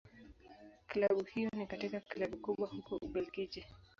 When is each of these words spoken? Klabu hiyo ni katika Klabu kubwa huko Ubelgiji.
Klabu 0.87 1.23
hiyo 1.23 1.49
ni 1.55 1.67
katika 1.67 1.99
Klabu 1.99 2.37
kubwa 2.37 2.67
huko 2.67 2.95
Ubelgiji. 2.97 3.65